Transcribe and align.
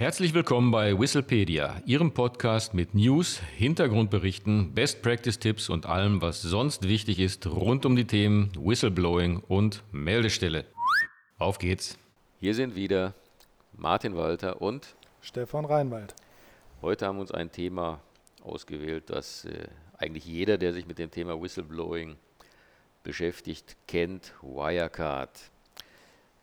Herzlich 0.00 0.32
willkommen 0.32 0.70
bei 0.70 0.98
Whistlepedia, 0.98 1.82
Ihrem 1.84 2.14
Podcast 2.14 2.72
mit 2.72 2.94
News, 2.94 3.38
Hintergrundberichten, 3.58 4.72
Best 4.72 5.02
Practice 5.02 5.38
Tipps 5.38 5.68
und 5.68 5.84
allem, 5.84 6.22
was 6.22 6.40
sonst 6.40 6.88
wichtig 6.88 7.18
ist 7.18 7.46
rund 7.46 7.84
um 7.84 7.96
die 7.96 8.06
Themen 8.06 8.50
Whistleblowing 8.58 9.42
und 9.46 9.82
Meldestelle. 9.92 10.64
Auf 11.36 11.58
geht's. 11.58 11.98
Hier 12.40 12.54
sind 12.54 12.76
wieder 12.76 13.12
Martin 13.76 14.16
Walter 14.16 14.62
und 14.62 14.96
Stefan 15.20 15.66
Reinwald. 15.66 16.14
Heute 16.80 17.04
haben 17.04 17.16
wir 17.16 17.20
uns 17.20 17.32
ein 17.32 17.52
Thema 17.52 18.00
ausgewählt, 18.42 19.10
das 19.10 19.44
äh, 19.44 19.68
eigentlich 19.98 20.24
jeder, 20.24 20.56
der 20.56 20.72
sich 20.72 20.86
mit 20.86 20.98
dem 20.98 21.10
Thema 21.10 21.38
Whistleblowing 21.42 22.16
beschäftigt, 23.02 23.76
kennt, 23.86 24.32
Wirecard. 24.40 25.38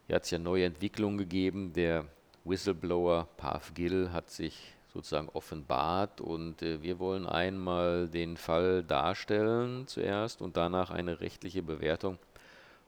Hier 0.06 0.16
hat 0.16 0.26
es 0.26 0.30
ja 0.30 0.38
neue 0.38 0.66
Entwicklungen 0.66 1.18
gegeben. 1.18 1.74
Der 1.74 2.06
Whistleblower 2.48 3.28
Pav 3.38 3.74
Gill 3.74 4.12
hat 4.12 4.30
sich 4.30 4.74
sozusagen 4.94 5.30
offenbart 5.30 6.22
und 6.22 6.62
äh, 6.62 6.82
wir 6.82 7.00
wollen 7.00 7.28
einmal 7.28 8.08
den 8.08 8.38
Fall 8.38 8.84
darstellen 8.84 9.86
zuerst 9.88 10.42
und 10.42 10.58
danach 10.58 10.90
eine 10.90 11.20
rechtliche 11.20 11.62
Bewertung 11.62 12.18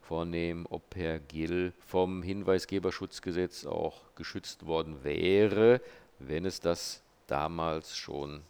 vornehmen, 0.02 0.66
ob 0.70 0.96
Herr 0.96 1.20
Gill 1.20 1.74
vom 1.86 2.24
Hinweisgeberschutzgesetz 2.24 3.66
auch 3.66 4.02
geschützt 4.16 4.66
worden 4.66 5.04
wäre, 5.04 5.82
wenn 6.18 6.46
es 6.46 6.60
das 6.62 7.04
damals 7.28 7.96
schon 7.96 8.42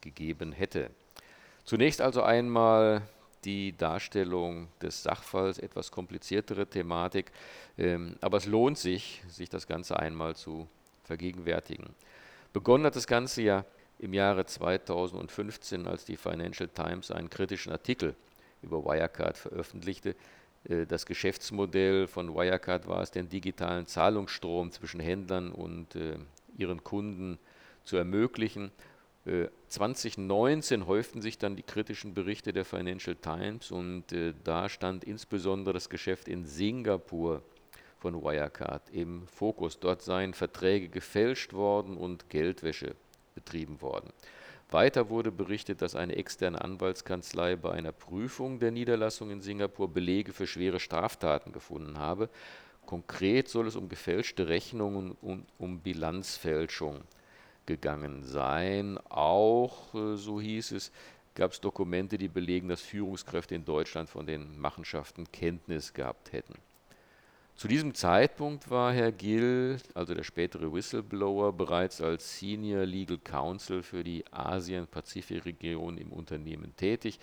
gegeben 0.00 0.52
hätte. 0.52 0.90
Zunächst 1.64 2.00
also 2.00 2.22
einmal 2.22 3.02
die 3.44 3.76
Darstellung 3.76 4.68
des 4.82 5.02
Sachfalls, 5.02 5.58
etwas 5.58 5.90
kompliziertere 5.90 6.66
Thematik, 6.66 7.32
ähm, 7.76 8.16
aber 8.20 8.38
es 8.38 8.46
lohnt 8.46 8.78
sich, 8.78 9.22
sich 9.28 9.48
das 9.48 9.66
Ganze 9.66 9.98
einmal 9.98 10.36
zu 10.36 10.68
vergegenwärtigen. 11.04 11.94
Begonnen 12.52 12.86
hat 12.86 12.96
das 12.96 13.06
Ganze 13.06 13.42
ja 13.42 13.64
im 13.98 14.14
Jahre 14.14 14.46
2015, 14.46 15.86
als 15.86 16.04
die 16.04 16.16
Financial 16.16 16.68
Times 16.68 17.10
einen 17.10 17.30
kritischen 17.30 17.72
Artikel 17.72 18.14
über 18.62 18.84
Wirecard 18.84 19.36
veröffentlichte. 19.36 20.14
Äh, 20.64 20.86
das 20.86 21.06
Geschäftsmodell 21.06 22.06
von 22.06 22.34
Wirecard 22.34 22.86
war 22.86 23.02
es, 23.02 23.10
den 23.10 23.28
digitalen 23.28 23.86
Zahlungsstrom 23.86 24.72
zwischen 24.72 25.00
Händlern 25.00 25.50
und 25.50 25.96
äh, 25.96 26.16
ihren 26.56 26.82
Kunden 26.84 27.38
zu 27.84 27.96
ermöglichen 27.96 28.70
2019 29.68 30.82
äh, 30.82 30.84
häuften 30.86 31.20
sich 31.20 31.38
dann 31.38 31.56
die 31.56 31.62
kritischen 31.62 32.14
Berichte 32.14 32.52
der 32.52 32.64
Financial 32.64 33.16
Times 33.16 33.70
und 33.70 34.12
äh, 34.12 34.34
da 34.44 34.68
stand 34.68 35.04
insbesondere 35.04 35.74
das 35.74 35.88
Geschäft 35.88 36.28
in 36.28 36.44
Singapur 36.44 37.42
von 37.98 38.22
Wirecard 38.22 38.90
im 38.90 39.26
Fokus. 39.26 39.80
Dort 39.80 40.02
seien 40.02 40.34
Verträge 40.34 40.88
gefälscht 40.88 41.52
worden 41.52 41.96
und 41.96 42.30
Geldwäsche 42.30 42.94
betrieben 43.34 43.80
worden. 43.82 44.12
Weiter 44.70 45.08
wurde 45.08 45.32
berichtet, 45.32 45.80
dass 45.80 45.94
eine 45.94 46.16
externe 46.16 46.60
Anwaltskanzlei 46.60 47.56
bei 47.56 47.70
einer 47.72 47.92
Prüfung 47.92 48.58
der 48.58 48.70
Niederlassung 48.70 49.30
in 49.30 49.40
Singapur 49.40 49.88
Belege 49.88 50.32
für 50.32 50.46
schwere 50.46 50.78
Straftaten 50.78 51.52
gefunden 51.52 51.98
habe. 51.98 52.28
Konkret 52.84 53.48
soll 53.48 53.66
es 53.66 53.76
um 53.76 53.88
gefälschte 53.88 54.48
Rechnungen 54.48 55.12
und 55.12 55.46
um 55.58 55.80
Bilanzfälschung 55.80 57.02
gegangen 57.68 58.24
sein. 58.24 58.98
Auch, 59.08 59.94
äh, 59.94 60.16
so 60.16 60.40
hieß 60.40 60.72
es, 60.72 60.90
gab 61.34 61.52
es 61.52 61.60
Dokumente, 61.60 62.18
die 62.18 62.26
belegen, 62.26 62.68
dass 62.68 62.80
Führungskräfte 62.80 63.54
in 63.54 63.64
Deutschland 63.64 64.08
von 64.08 64.26
den 64.26 64.58
Machenschaften 64.58 65.30
Kenntnis 65.30 65.92
gehabt 65.92 66.32
hätten. 66.32 66.54
Zu 67.54 67.68
diesem 67.68 67.92
Zeitpunkt 67.94 68.70
war 68.70 68.92
Herr 68.92 69.12
Gill, 69.12 69.78
also 69.92 70.14
der 70.14 70.22
spätere 70.22 70.72
Whistleblower, 70.72 71.52
bereits 71.52 72.00
als 72.00 72.38
Senior 72.38 72.86
Legal 72.86 73.18
Counsel 73.18 73.82
für 73.82 74.02
die 74.02 74.24
Asien-Pazifik-Region 74.30 75.98
im 75.98 76.12
Unternehmen 76.12 76.74
tätig. 76.76 77.18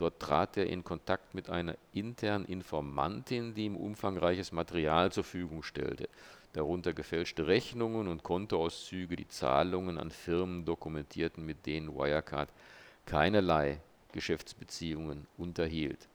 Dort 0.00 0.18
trat 0.18 0.56
er 0.56 0.66
in 0.66 0.82
Kontakt 0.82 1.34
mit 1.34 1.50
einer 1.50 1.76
internen 1.92 2.46
Informantin, 2.46 3.54
die 3.54 3.66
ihm 3.66 3.76
umfangreiches 3.76 4.50
Material 4.50 5.12
zur 5.12 5.24
Verfügung 5.24 5.62
stellte 5.62 6.08
darunter 6.52 6.92
gefälschte 6.92 7.46
Rechnungen 7.46 8.08
und 8.08 8.22
Kontoauszüge, 8.22 9.16
die 9.16 9.28
Zahlungen 9.28 9.98
an 9.98 10.10
Firmen 10.10 10.64
dokumentierten, 10.64 11.44
mit 11.44 11.66
denen 11.66 11.94
Wirecard 11.94 12.48
keinerlei 13.06 13.80
Geschäftsbeziehungen 14.12 15.26
unterhielt. 15.38 16.08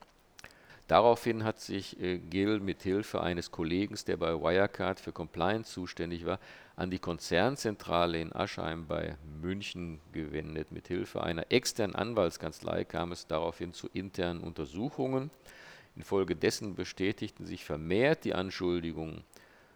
Daraufhin 0.87 1.43
hat 1.43 1.59
sich 1.59 1.99
äh, 1.99 2.19
Gill 2.19 2.59
mit 2.59 2.83
Hilfe 2.83 3.21
eines 3.21 3.49
Kollegen, 3.51 3.97
der 4.05 4.17
bei 4.17 4.33
Wirecard 4.33 4.99
für 4.99 5.11
Compliance 5.11 5.71
zuständig 5.71 6.25
war, 6.25 6.39
an 6.75 6.91
die 6.91 6.99
Konzernzentrale 6.99 8.21
in 8.21 8.35
Aschheim 8.35 8.85
bei 8.85 9.17
München 9.41 9.99
gewendet. 10.11 10.71
Mit 10.71 10.87
Hilfe 10.87 11.23
einer 11.23 11.51
externen 11.51 11.95
Anwaltskanzlei 11.95 12.83
kam 12.83 13.11
es 13.11 13.25
daraufhin 13.25 13.73
zu 13.73 13.89
internen 13.93 14.41
Untersuchungen. 14.41 15.31
Infolgedessen 15.95 16.75
bestätigten 16.75 17.45
sich 17.45 17.63
vermehrt 17.63 18.25
die 18.25 18.35
Anschuldigungen 18.35 19.23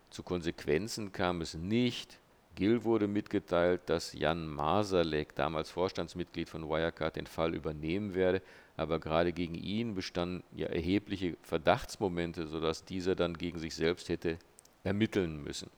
zu 0.09 0.23
Konsequenzen 0.23 1.11
kam 1.11 1.41
es 1.41 1.53
nicht. 1.53 2.19
Gill 2.55 2.83
wurde 2.83 3.07
mitgeteilt, 3.07 3.81
dass 3.85 4.13
Jan 4.13 4.47
Masalek, 4.47 5.35
damals 5.35 5.69
Vorstandsmitglied 5.69 6.49
von 6.49 6.67
Wirecard, 6.67 7.15
den 7.15 7.27
Fall 7.27 7.55
übernehmen 7.55 8.15
werde, 8.15 8.41
aber 8.75 8.99
gerade 8.99 9.33
gegen 9.33 9.55
ihn 9.55 9.95
bestanden 9.95 10.43
ja 10.55 10.67
erhebliche 10.67 11.37
Verdachtsmomente, 11.41 12.47
sodass 12.47 12.85
dieser 12.85 13.15
dann 13.15 13.37
gegen 13.37 13.59
sich 13.59 13.75
selbst 13.75 14.09
hätte 14.09 14.37
ermitteln 14.83 15.43
müssen. 15.43 15.69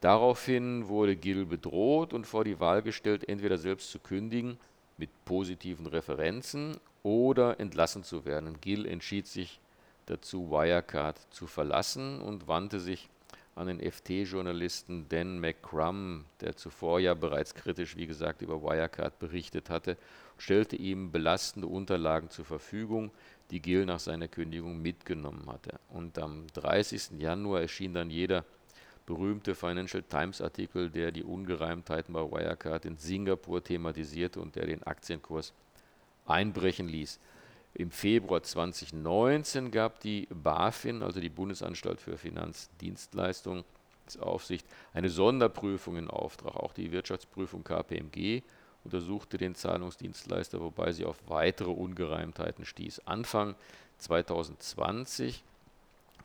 Daraufhin 0.00 0.88
wurde 0.88 1.16
Gill 1.16 1.46
bedroht 1.46 2.12
und 2.12 2.26
vor 2.26 2.44
die 2.44 2.60
Wahl 2.60 2.82
gestellt, 2.82 3.28
entweder 3.28 3.56
selbst 3.56 3.90
zu 3.90 3.98
kündigen 3.98 4.58
mit 4.98 5.08
positiven 5.24 5.86
Referenzen 5.86 6.76
oder 7.02 7.58
entlassen 7.58 8.04
zu 8.04 8.24
werden. 8.24 8.60
Gill 8.60 8.86
entschied 8.86 9.26
sich 9.26 9.60
dazu, 10.06 10.50
Wirecard 10.50 11.18
zu 11.30 11.46
verlassen 11.46 12.20
und 12.20 12.48
wandte 12.48 12.80
sich 12.80 13.08
an 13.56 13.68
den 13.68 13.80
FT-Journalisten 13.80 15.08
Dan 15.08 15.40
McCrum, 15.40 16.24
der 16.40 16.56
zuvor 16.56 17.00
ja 17.00 17.14
bereits 17.14 17.54
kritisch, 17.54 17.96
wie 17.96 18.06
gesagt, 18.06 18.42
über 18.42 18.62
Wirecard 18.62 19.18
berichtet 19.18 19.70
hatte, 19.70 19.96
stellte 20.38 20.76
ihm 20.76 21.12
belastende 21.12 21.68
Unterlagen 21.68 22.30
zur 22.30 22.44
Verfügung, 22.44 23.12
die 23.50 23.60
Gill 23.60 23.86
nach 23.86 24.00
seiner 24.00 24.28
Kündigung 24.28 24.82
mitgenommen 24.82 25.46
hatte. 25.46 25.78
Und 25.88 26.18
am 26.18 26.46
30. 26.54 27.20
Januar 27.20 27.60
erschien 27.60 27.94
dann 27.94 28.10
jeder 28.10 28.44
berühmte 29.06 29.54
Financial 29.54 30.02
Times 30.02 30.40
Artikel, 30.40 30.90
der 30.90 31.12
die 31.12 31.22
Ungereimtheiten 31.22 32.14
bei 32.14 32.22
Wirecard 32.22 32.86
in 32.86 32.96
Singapur 32.96 33.62
thematisierte 33.62 34.40
und 34.40 34.56
der 34.56 34.66
den 34.66 34.82
Aktienkurs 34.82 35.52
einbrechen 36.26 36.88
ließ. 36.88 37.20
Im 37.76 37.90
Februar 37.90 38.40
2019 38.42 39.72
gab 39.72 39.98
die 39.98 40.28
BaFin, 40.30 41.02
also 41.02 41.20
die 41.20 41.28
Bundesanstalt 41.28 42.00
für 42.00 42.16
Finanzdienstleistungsaufsicht, 42.16 44.64
eine 44.92 45.08
Sonderprüfung 45.08 45.96
in 45.96 46.08
Auftrag. 46.08 46.54
Auch 46.54 46.72
die 46.72 46.92
Wirtschaftsprüfung 46.92 47.64
KPMG 47.64 48.42
untersuchte 48.84 49.38
den 49.38 49.56
Zahlungsdienstleister, 49.56 50.60
wobei 50.60 50.92
sie 50.92 51.04
auf 51.04 51.18
weitere 51.26 51.70
Ungereimtheiten 51.70 52.64
stieß. 52.64 53.02
Anfang 53.06 53.56
2020 53.98 55.42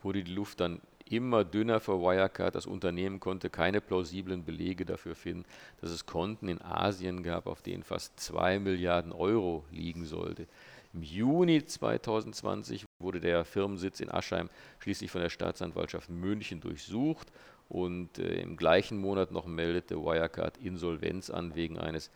wurde 0.04 0.24
die 0.24 0.34
Luft 0.34 0.60
dann 0.60 0.80
immer 1.10 1.44
dünner 1.44 1.80
für 1.80 2.00
Wirecard. 2.00 2.54
Das 2.54 2.68
Unternehmen 2.68 3.20
konnte 3.20 3.50
keine 3.50 3.82
plausiblen 3.82 4.46
Belege 4.46 4.86
dafür 4.86 5.16
finden, 5.16 5.46
dass 5.82 5.90
es 5.90 6.06
Konten 6.06 6.48
in 6.48 6.62
Asien 6.62 7.24
gab, 7.24 7.48
auf 7.48 7.64
denen 7.64 7.82
fast 7.82 8.20
2 8.20 8.60
Milliarden 8.60 9.12
Euro 9.12 9.64
liegen 9.72 10.06
sollte. 10.06 10.46
Im 10.94 11.04
Juni 11.04 11.64
2020 11.64 12.86
wurde 13.00 13.20
der 13.20 13.46
Firmensitz 13.46 14.00
in 14.00 14.12
Aschheim 14.12 14.50
schließlich 14.80 15.12
von 15.12 15.22
der 15.22 15.30
Staatsanwaltschaft 15.30 16.10
München 16.10 16.62
durchsucht 16.62 17.32
und 17.70 18.18
äh, 18.18 18.42
im 18.42 18.58
gleichen 18.58 18.98
Monat 18.98 19.32
noch 19.32 19.46
meldete 19.46 19.98
Wirecard 19.98 20.58
Insolvenz 20.58 21.30
an 21.30 21.54
wegen 21.54 21.78
eines 21.78 22.10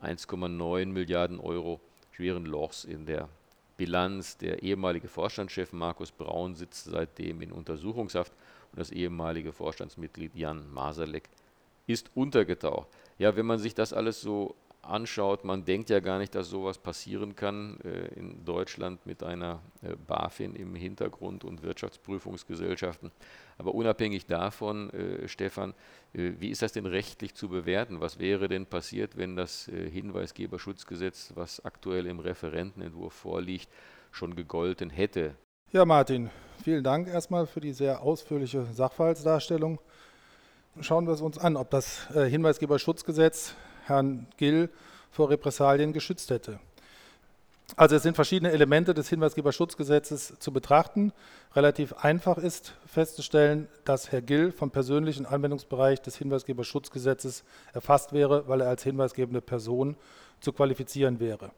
1,9 0.00 0.86
Milliarden 0.86 1.40
Euro 1.40 1.80
schweren 2.12 2.46
Lochs 2.46 2.84
in 2.84 3.04
der 3.06 3.28
Bilanz. 3.76 4.36
Der 4.36 4.62
ehemalige 4.62 5.08
Vorstandschef 5.08 5.72
Markus 5.72 6.12
Braun 6.12 6.54
sitzt 6.54 6.84
seitdem 6.84 7.42
in 7.42 7.50
Untersuchungshaft 7.50 8.32
und 8.70 8.78
das 8.78 8.92
ehemalige 8.92 9.52
Vorstandsmitglied 9.52 10.36
Jan 10.36 10.72
Masalek 10.72 11.28
ist 11.88 12.10
untergetaucht. 12.14 12.86
Ja, 13.18 13.34
wenn 13.34 13.46
man 13.46 13.58
sich 13.58 13.74
das 13.74 13.92
alles 13.92 14.20
so 14.20 14.54
anschaut, 14.82 15.44
man 15.44 15.64
denkt 15.64 15.90
ja 15.90 16.00
gar 16.00 16.18
nicht, 16.18 16.34
dass 16.34 16.48
sowas 16.48 16.78
passieren 16.78 17.36
kann 17.36 17.78
äh, 17.80 18.18
in 18.18 18.44
Deutschland 18.44 19.04
mit 19.06 19.22
einer 19.22 19.60
äh, 19.82 19.94
BaFin 19.94 20.54
im 20.54 20.74
Hintergrund 20.74 21.44
und 21.44 21.62
Wirtschaftsprüfungsgesellschaften. 21.62 23.10
Aber 23.58 23.74
unabhängig 23.74 24.26
davon, 24.26 24.90
äh, 24.90 25.28
Stefan, 25.28 25.74
äh, 26.12 26.32
wie 26.38 26.50
ist 26.50 26.62
das 26.62 26.72
denn 26.72 26.86
rechtlich 26.86 27.34
zu 27.34 27.48
bewerten? 27.48 28.00
Was 28.00 28.18
wäre 28.18 28.48
denn 28.48 28.66
passiert, 28.66 29.16
wenn 29.16 29.36
das 29.36 29.68
äh, 29.68 29.90
Hinweisgeberschutzgesetz, 29.90 31.32
was 31.34 31.64
aktuell 31.64 32.06
im 32.06 32.18
Referentenentwurf 32.18 33.12
vorliegt, 33.12 33.68
schon 34.10 34.34
gegolten 34.34 34.90
hätte? 34.90 35.36
Ja, 35.72 35.84
Martin, 35.84 36.30
vielen 36.64 36.82
Dank 36.82 37.06
erstmal 37.06 37.46
für 37.46 37.60
die 37.60 37.72
sehr 37.72 38.02
ausführliche 38.02 38.66
Sachverhaltsdarstellung. 38.72 39.78
Schauen 40.80 41.06
wir 41.06 41.14
es 41.14 41.20
uns 41.20 41.38
an, 41.38 41.56
ob 41.56 41.70
das 41.70 42.08
äh, 42.14 42.28
Hinweisgeberschutzgesetz 42.28 43.54
Herrn 43.90 44.26
Gill 44.38 44.70
vor 45.10 45.28
Repressalien 45.28 45.92
geschützt 45.92 46.30
hätte. 46.30 46.58
Also 47.76 47.96
es 47.96 48.02
sind 48.02 48.14
verschiedene 48.14 48.50
Elemente 48.50 48.94
des 48.94 49.08
Hinweisgeberschutzgesetzes 49.08 50.34
zu 50.38 50.52
betrachten. 50.52 51.12
Relativ 51.54 51.92
einfach 51.92 52.38
ist 52.38 52.74
festzustellen, 52.86 53.68
dass 53.84 54.10
Herr 54.10 54.22
Gill 54.22 54.52
vom 54.52 54.70
persönlichen 54.70 55.26
Anwendungsbereich 55.26 56.00
des 56.00 56.16
Hinweisgeberschutzgesetzes 56.16 57.44
erfasst 57.72 58.12
wäre, 58.12 58.48
weil 58.48 58.62
er 58.62 58.68
als 58.68 58.82
hinweisgebende 58.82 59.40
Person 59.40 59.96
zu 60.40 60.52
qualifizieren 60.52 61.20
wäre. 61.20 61.52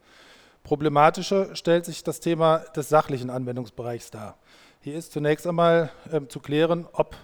Problematischer 0.63 1.55
stellt 1.55 1.85
sich 1.85 2.03
das 2.03 2.19
Thema 2.19 2.59
des 2.75 2.89
sachlichen 2.89 3.29
Anwendungsbereichs 3.29 4.11
dar. 4.11 4.37
Hier 4.81 4.95
ist 4.95 5.11
zunächst 5.11 5.47
einmal 5.47 5.91
äh, 6.11 6.21
zu 6.27 6.39
klären, 6.39 6.87
ob 6.93 7.15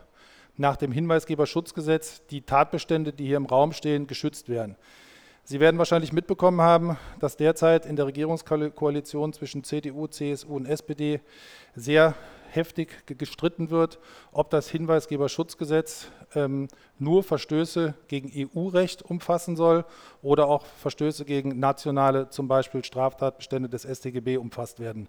nach 0.60 0.76
dem 0.76 0.92
Hinweisgeberschutzgesetz 0.92 2.22
die 2.28 2.42
Tatbestände, 2.42 3.14
die 3.14 3.26
hier 3.26 3.38
im 3.38 3.46
Raum 3.46 3.72
stehen, 3.72 4.08
geschützt 4.08 4.50
werden. 4.50 4.76
Sie 5.46 5.60
werden 5.60 5.78
wahrscheinlich 5.78 6.14
mitbekommen 6.14 6.62
haben, 6.62 6.98
dass 7.20 7.38
derzeit 7.38 7.86
in 7.86 7.96
der 7.96 8.06
Regierungskoalition 8.06 9.34
zwischen 9.34 9.64
CDU, 9.64 10.08
CSU 10.08 10.56
und 10.56 10.68
SPD 10.68 11.22
sehr 11.76 12.14
heftig 12.52 12.90
gestritten 13.08 13.70
wird, 13.70 14.00
ob 14.32 14.50
das 14.50 14.70
Hinweisgeberschutzgesetz 14.70 16.12
ähm, 16.36 16.68
nur 16.98 17.24
Verstöße 17.24 17.94
gegen 18.08 18.32
EU-Recht 18.56 19.02
umfassen 19.02 19.56
soll 19.56 19.86
oder 20.22 20.48
auch 20.48 20.66
Verstöße 20.66 21.26
gegen 21.26 21.58
nationale, 21.60 22.30
zum 22.30 22.48
Beispiel 22.48 22.84
Straftatbestände 22.84 23.70
des 23.70 23.84
StGB 23.84 24.38
umfasst 24.38 24.80
werden 24.80 25.08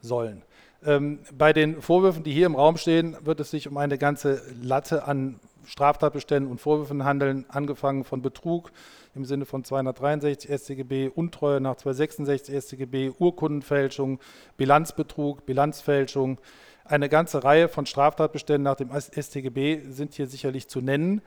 sollen. 0.00 0.42
Ähm, 0.84 1.20
bei 1.36 1.52
den 1.52 1.80
Vorwürfen, 1.80 2.24
die 2.24 2.32
hier 2.32 2.46
im 2.46 2.56
Raum 2.56 2.76
stehen, 2.76 3.16
wird 3.22 3.40
es 3.40 3.50
sich 3.50 3.68
um 3.68 3.76
eine 3.76 3.98
ganze 3.98 4.42
Latte 4.60 5.06
an 5.06 5.38
Straftatbeständen 5.64 6.50
und 6.50 6.60
Vorwürfen 6.60 7.04
handeln, 7.04 7.44
angefangen 7.48 8.04
von 8.04 8.20
Betrug 8.20 8.72
im 9.14 9.24
Sinne 9.24 9.44
von 9.44 9.62
263 9.62 10.50
StGB, 10.50 11.08
Untreue 11.08 11.60
nach 11.60 11.76
266 11.76 12.56
StGB, 12.64 13.12
Urkundenfälschung, 13.18 14.18
Bilanzbetrug, 14.56 15.46
Bilanzfälschung. 15.46 16.38
Eine 16.84 17.08
ganze 17.08 17.44
Reihe 17.44 17.68
von 17.68 17.86
Straftatbeständen 17.86 18.64
nach 18.64 18.74
dem 18.74 18.90
StGB 18.90 19.82
sind 19.90 20.14
hier 20.14 20.26
sicherlich 20.26 20.66
zu 20.66 20.80
nennen, 20.80 21.22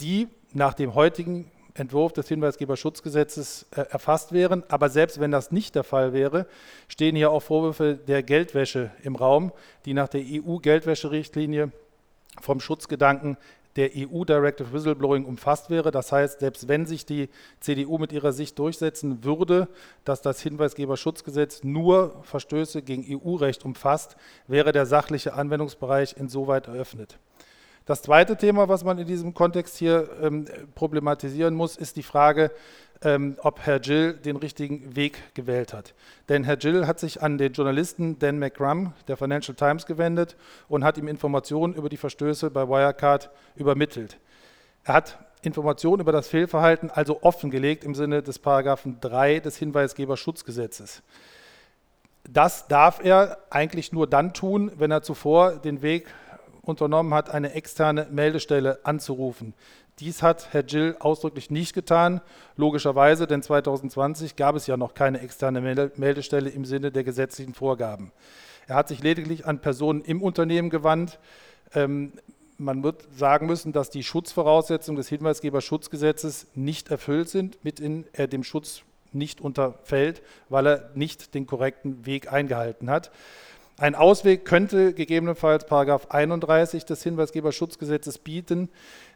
die 0.00 0.28
nach 0.52 0.74
dem 0.74 0.94
heutigen 0.94 1.50
Entwurf 1.78 2.12
des 2.12 2.28
Hinweisgeberschutzgesetzes 2.28 3.66
äh, 3.70 3.82
erfasst 3.90 4.32
wären. 4.32 4.64
Aber 4.68 4.88
selbst 4.88 5.20
wenn 5.20 5.30
das 5.30 5.52
nicht 5.52 5.74
der 5.74 5.84
Fall 5.84 6.12
wäre, 6.12 6.46
stehen 6.88 7.16
hier 7.16 7.30
auch 7.30 7.42
Vorwürfe 7.42 7.94
der 7.94 8.22
Geldwäsche 8.22 8.90
im 9.02 9.16
Raum, 9.16 9.52
die 9.84 9.94
nach 9.94 10.08
der 10.08 10.22
EU-Geldwäscherichtlinie 10.22 11.70
vom 12.40 12.60
Schutzgedanken 12.60 13.36
der 13.76 13.90
EU 13.94 14.24
Directive 14.24 14.72
Whistleblowing 14.72 15.24
umfasst 15.24 15.70
wäre. 15.70 15.90
Das 15.90 16.10
heißt, 16.10 16.40
selbst 16.40 16.66
wenn 16.68 16.86
sich 16.86 17.04
die 17.04 17.28
CDU 17.60 17.98
mit 17.98 18.12
ihrer 18.12 18.32
Sicht 18.32 18.58
durchsetzen 18.58 19.22
würde, 19.22 19.68
dass 20.04 20.22
das 20.22 20.40
Hinweisgeberschutzgesetz 20.40 21.62
nur 21.62 22.22
Verstöße 22.22 22.82
gegen 22.82 23.04
EU-Recht 23.08 23.64
umfasst, 23.64 24.16
wäre 24.46 24.72
der 24.72 24.86
sachliche 24.86 25.34
Anwendungsbereich 25.34 26.16
insoweit 26.16 26.68
eröffnet. 26.68 27.18
Das 27.86 28.02
zweite 28.02 28.36
Thema, 28.36 28.68
was 28.68 28.82
man 28.82 28.98
in 28.98 29.06
diesem 29.06 29.32
Kontext 29.32 29.76
hier 29.76 30.08
ähm, 30.20 30.46
problematisieren 30.74 31.54
muss, 31.54 31.76
ist 31.76 31.96
die 31.96 32.02
Frage, 32.02 32.50
ähm, 33.02 33.36
ob 33.42 33.60
Herr 33.60 33.78
Gill 33.78 34.14
den 34.14 34.34
richtigen 34.34 34.96
Weg 34.96 35.34
gewählt 35.34 35.72
hat. 35.72 35.94
Denn 36.28 36.42
Herr 36.42 36.56
Gill 36.56 36.88
hat 36.88 36.98
sich 36.98 37.22
an 37.22 37.38
den 37.38 37.52
Journalisten 37.52 38.18
Dan 38.18 38.40
McGrum 38.40 38.92
der 39.06 39.16
Financial 39.16 39.54
Times 39.54 39.86
gewendet 39.86 40.36
und 40.68 40.82
hat 40.82 40.98
ihm 40.98 41.06
Informationen 41.06 41.74
über 41.74 41.88
die 41.88 41.96
Verstöße 41.96 42.50
bei 42.50 42.68
Wirecard 42.68 43.30
übermittelt. 43.54 44.18
Er 44.82 44.94
hat 44.94 45.18
Informationen 45.42 46.00
über 46.00 46.10
das 46.10 46.26
Fehlverhalten 46.26 46.90
also 46.90 47.22
offengelegt 47.22 47.84
im 47.84 47.94
Sinne 47.94 48.20
des 48.20 48.40
Paragraphen 48.40 48.98
3 49.00 49.38
des 49.38 49.58
Hinweisgeberschutzgesetzes. 49.58 51.02
Das 52.28 52.66
darf 52.66 52.98
er 53.04 53.38
eigentlich 53.50 53.92
nur 53.92 54.08
dann 54.08 54.34
tun, 54.34 54.72
wenn 54.76 54.90
er 54.90 55.02
zuvor 55.02 55.52
den 55.52 55.82
Weg 55.82 56.08
unternommen 56.66 57.14
hat, 57.14 57.30
eine 57.30 57.52
externe 57.52 58.06
Meldestelle 58.10 58.80
anzurufen. 58.84 59.54
Dies 59.98 60.22
hat 60.22 60.52
Herr 60.52 60.62
Gill 60.62 60.96
ausdrücklich 61.00 61.50
nicht 61.50 61.74
getan, 61.74 62.20
logischerweise, 62.56 63.26
denn 63.26 63.42
2020 63.42 64.36
gab 64.36 64.54
es 64.54 64.66
ja 64.66 64.76
noch 64.76 64.92
keine 64.92 65.20
externe 65.20 65.60
Meldestelle 65.96 66.50
im 66.50 66.66
Sinne 66.66 66.92
der 66.92 67.02
gesetzlichen 67.02 67.54
Vorgaben. 67.54 68.12
Er 68.66 68.76
hat 68.76 68.88
sich 68.88 69.02
lediglich 69.02 69.46
an 69.46 69.60
Personen 69.60 70.02
im 70.02 70.22
Unternehmen 70.22 70.70
gewandt. 70.70 71.18
Ähm, 71.74 72.12
man 72.58 72.82
wird 72.82 73.06
sagen 73.16 73.46
müssen, 73.46 73.72
dass 73.72 73.90
die 73.90 74.02
Schutzvoraussetzungen 74.02 74.96
des 74.96 75.08
Hinweisgeberschutzgesetzes 75.08 76.48
nicht 76.54 76.90
erfüllt 76.90 77.28
sind, 77.28 77.62
mit 77.64 77.80
in 77.80 78.06
er 78.12 78.26
dem 78.26 78.42
Schutz 78.42 78.82
nicht 79.12 79.40
unterfällt, 79.40 80.22
weil 80.48 80.66
er 80.66 80.90
nicht 80.94 81.34
den 81.34 81.46
korrekten 81.46 82.06
Weg 82.06 82.32
eingehalten 82.32 82.90
hat. 82.90 83.10
Ein 83.78 83.94
Ausweg 83.94 84.46
könnte 84.46 84.94
gegebenenfalls 84.94 85.66
Paragraph 85.66 86.06
31 86.08 86.86
des 86.86 87.02
Hinweisgeberschutzgesetzes 87.02 88.16
bieten, 88.16 88.70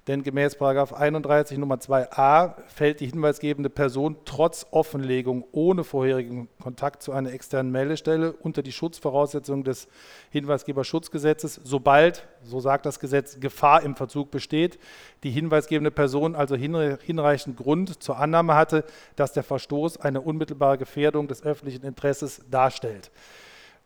denn 0.07 0.23
gemäß 0.23 0.57
Paragraph 0.57 0.93
31 0.93 1.57
Nummer 1.57 1.77
2a 1.77 2.57
fällt 2.67 3.01
die 3.01 3.07
hinweisgebende 3.07 3.71
Person 3.71 4.19
trotz 4.27 4.67
Offenlegung 4.71 5.47
ohne 5.53 5.83
vorherigen 5.83 6.51
Kontakt 6.63 7.03
zu 7.03 7.13
einer 7.13 7.33
externen 7.33 7.73
Meldestelle 7.73 8.35
unter 8.35 8.63
die 8.63 8.73
Schutzvoraussetzungen 8.73 9.65
des 9.65 9.89
Hinweisgeberschutzgesetzes, 10.29 11.59
sobald, 11.65 12.29
so 12.43 12.61
sagt 12.61 12.85
das 12.85 13.01
Gesetz, 13.01 13.41
Gefahr 13.41 13.83
im 13.83 13.97
Verzug 13.97 14.31
besteht, 14.31 14.79
die 15.23 15.31
hinweisgebende 15.31 15.91
Person 15.91 16.35
also 16.35 16.55
hinreichend 16.55 17.57
Grund 17.57 18.03
zur 18.03 18.19
Annahme 18.19 18.57
hatte, 18.57 18.85
dass 19.17 19.33
der 19.33 19.43
Verstoß 19.43 19.97
eine 19.97 20.21
unmittelbare 20.21 20.77
Gefährdung 20.77 21.29
des 21.29 21.43
öffentlichen 21.43 21.87
Interesses 21.87 22.43
darstellt. 22.51 23.11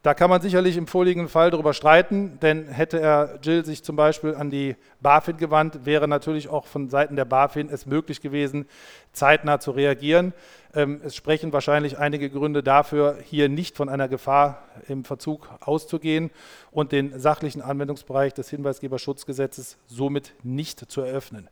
Da 0.05 0.13
kann 0.13 0.29
man 0.29 0.43
sicherlich 0.43 0.77
im 0.77 0.87
vorliegenden 0.87 1.31
Fall 1.31 1.51
darüber 1.51 1.73
streiten, 1.73 2.39
denn 2.43 2.69
hätte 2.69 3.01
er 3.01 3.39
Jill 3.43 3.65
sich 3.65 3.83
zum 3.83 3.97
Beispiel 3.97 4.35
an 4.35 4.51
die 4.51 4.77
BaFin 5.01 5.39
gewandt, 5.39 5.87
wäre 5.87 6.07
natürlich 6.07 6.51
auch 6.51 6.67
von 6.67 6.91
Seiten 6.91 7.17
der 7.17 7.25
BaFin 7.25 7.71
es 7.71 7.87
möglich 7.87 8.21
gewesen, 8.21 8.67
zeitnah 9.15 9.61
zu 9.61 9.71
reagieren. 9.71 10.35
Ähm, 10.75 11.01
es 11.03 11.17
sprechen 11.17 11.55
wahrscheinlich 11.55 11.97
einige 11.97 12.29
Gründe 12.29 12.63
dafür, 12.63 13.17
hier 13.25 13.49
nicht 13.49 13.79
von 13.79 13.89
einer 13.89 14.09
Gefahr 14.09 14.63
im 14.89 15.05
Verzug 15.05 15.49
auszugehen 15.61 16.31
und 16.71 16.93
den 16.93 17.19
sachlichen 17.19 17.63
Anwendungsbereich 17.63 18.35
des 18.35 18.51
Hinweisgeberschutzgesetzes 18.51 19.79
somit 19.87 20.35
nicht 20.43 20.81
zu 20.81 21.01
eröffnen. 21.01 21.49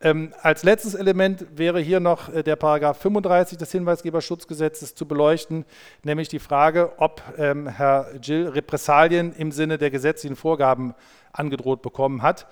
Ähm, 0.00 0.34
als 0.42 0.64
letztes 0.64 0.94
Element 0.94 1.46
wäre 1.56 1.80
hier 1.80 2.00
noch 2.00 2.32
äh, 2.32 2.42
der 2.42 2.56
Paragraph 2.56 2.98
35 2.98 3.58
des 3.58 3.72
Hinweisgeberschutzgesetzes 3.72 4.94
zu 4.94 5.06
beleuchten, 5.06 5.64
nämlich 6.02 6.28
die 6.28 6.38
Frage, 6.38 6.92
ob 6.98 7.22
ähm, 7.38 7.68
Herr 7.68 8.08
Gill 8.20 8.48
Repressalien 8.48 9.32
im 9.32 9.52
Sinne 9.52 9.78
der 9.78 9.90
gesetzlichen 9.90 10.36
Vorgaben 10.36 10.94
angedroht 11.32 11.82
bekommen 11.82 12.22
hat. 12.22 12.46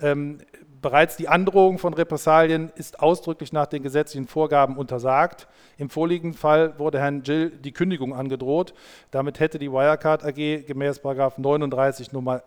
Ähm, 0.00 0.38
bereits 0.80 1.16
die 1.16 1.28
Androhung 1.28 1.78
von 1.78 1.94
Repressalien 1.94 2.70
ist 2.76 3.00
ausdrücklich 3.00 3.52
nach 3.52 3.66
den 3.66 3.82
gesetzlichen 3.82 4.26
Vorgaben 4.26 4.76
untersagt. 4.76 5.48
Im 5.78 5.90
vorliegenden 5.90 6.38
Fall 6.38 6.78
wurde 6.78 6.98
Herrn 6.98 7.22
Gill 7.22 7.50
die 7.50 7.72
Kündigung 7.72 8.14
angedroht. 8.14 8.74
Damit 9.10 9.40
hätte 9.40 9.58
die 9.58 9.70
Wirecard 9.70 10.24
AG 10.24 10.66
gemäß 10.66 11.02
39 11.02 12.12
Nummer 12.12 12.42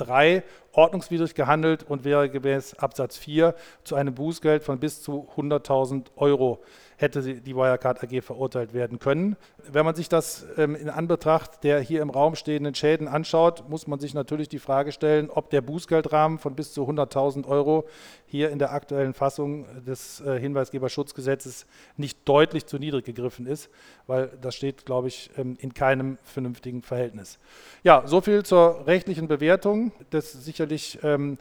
3 0.00 0.42
ordnungswidrig 0.72 1.34
gehandelt 1.34 1.82
und 1.82 2.04
wäre 2.04 2.30
gemäß 2.30 2.74
Absatz 2.74 3.16
4 3.16 3.54
zu 3.84 3.96
einem 3.96 4.14
Bußgeld 4.14 4.62
von 4.62 4.78
bis 4.78 5.02
zu 5.02 5.28
100.000 5.36 6.06
Euro 6.16 6.60
hätte 7.00 7.22
die 7.22 7.56
Wirecard 7.56 8.04
AG 8.04 8.22
verurteilt 8.22 8.74
werden 8.74 8.98
können. 8.98 9.36
Wenn 9.66 9.86
man 9.86 9.94
sich 9.94 10.08
das 10.08 10.46
ähm, 10.58 10.74
in 10.74 10.90
Anbetracht 10.90 11.64
der 11.64 11.80
hier 11.80 12.02
im 12.02 12.10
Raum 12.10 12.34
stehenden 12.34 12.74
Schäden 12.74 13.08
anschaut, 13.08 13.68
muss 13.68 13.86
man 13.86 13.98
sich 13.98 14.12
natürlich 14.12 14.48
die 14.50 14.58
Frage 14.58 14.92
stellen, 14.92 15.30
ob 15.30 15.48
der 15.48 15.62
Bußgeldrahmen 15.62 16.38
von 16.38 16.54
bis 16.54 16.74
zu 16.74 16.82
100.000 16.82 17.46
Euro 17.46 17.86
hier 18.26 18.50
in 18.50 18.58
der 18.58 18.72
aktuellen 18.72 19.14
Fassung 19.14 19.66
des 19.86 20.20
äh, 20.20 20.38
Hinweisgeberschutzgesetzes 20.38 21.66
nicht 21.96 22.28
deutlich 22.28 22.66
zu 22.66 22.78
niedrig 22.78 23.06
gegriffen 23.06 23.46
ist, 23.46 23.70
weil 24.06 24.30
das 24.40 24.54
steht, 24.54 24.84
glaube 24.84 25.08
ich, 25.08 25.30
ähm, 25.38 25.56
in 25.58 25.72
keinem 25.72 26.18
vernünftigen 26.22 26.82
Verhältnis. 26.82 27.38
Ja, 27.82 28.06
soviel 28.06 28.42
zur 28.42 28.86
rechtlichen 28.86 29.26
Bewertung 29.26 29.89
des 30.12 30.32
sicherlich 30.32 30.98
ähm, 31.02 31.38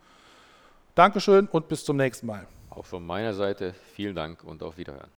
Dankeschön 0.97 1.47
und 1.47 1.68
bis 1.68 1.85
zum 1.85 1.97
nächsten 1.97 2.26
Mal. 2.26 2.49
Auch 2.76 2.85
von 2.85 3.06
meiner 3.06 3.33
Seite 3.33 3.73
vielen 3.73 4.14
Dank 4.14 4.45
und 4.45 4.62
auf 4.62 4.76
Wiederhören. 4.76 5.16